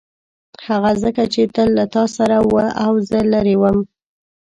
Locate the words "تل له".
1.55-1.85